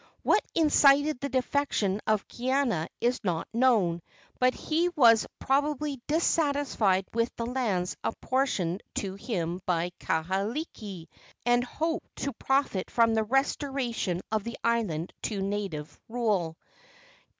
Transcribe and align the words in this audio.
What 0.23 0.43
incited 0.55 1.19
the 1.19 1.29
defection 1.29 2.01
of 2.07 2.27
Kaiana 2.27 2.87
is 3.01 3.23
not 3.23 3.47
known, 3.53 4.01
but 4.39 4.55
he 4.55 4.89
was 4.95 5.27
probably 5.37 6.01
dissatisfied 6.07 7.05
with 7.13 7.31
the 7.35 7.45
lands 7.45 7.95
apportioned 8.03 8.81
to 8.95 9.13
him 9.13 9.61
by 9.67 9.91
Kahekili, 9.99 11.07
and 11.45 11.63
hoped 11.63 12.15
to 12.23 12.33
profit 12.33 12.91
by 12.95 13.13
the 13.13 13.23
restoration 13.23 14.21
of 14.31 14.43
the 14.43 14.57
island 14.63 15.13
to 15.21 15.39
native 15.39 15.99
rule. 16.09 16.57